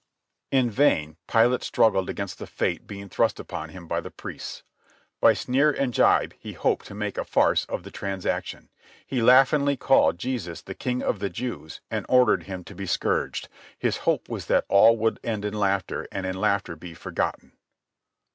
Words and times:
In 0.49 0.71
vain 0.71 1.17
Pilate 1.27 1.61
struggled 1.61 2.09
against 2.09 2.39
the 2.39 2.47
fate 2.47 2.87
being 2.87 3.07
thrust 3.07 3.39
upon 3.39 3.69
him 3.69 3.87
by 3.87 4.01
the 4.01 4.09
priests. 4.09 4.63
By 5.19 5.33
sneer 5.33 5.69
and 5.69 5.93
jibe 5.93 6.33
he 6.39 6.53
hoped 6.53 6.87
to 6.87 6.95
make 6.95 7.19
a 7.19 7.23
farce 7.23 7.65
of 7.65 7.83
the 7.83 7.91
transaction. 7.91 8.69
He 9.05 9.21
laughingly 9.21 9.77
called 9.77 10.17
Jesus 10.17 10.63
the 10.63 10.73
King 10.73 11.03
of 11.03 11.19
the 11.19 11.29
Jews 11.29 11.81
and 11.91 12.07
ordered 12.09 12.45
him 12.45 12.63
to 12.63 12.73
be 12.73 12.87
scourged. 12.87 13.47
His 13.77 13.97
hope 13.97 14.27
was 14.27 14.47
that 14.47 14.65
all 14.69 14.97
would 14.97 15.19
end 15.23 15.45
in 15.45 15.53
laughter 15.53 16.07
and 16.11 16.25
in 16.25 16.35
laughter 16.35 16.75
be 16.75 16.95
forgotten. 16.95 17.51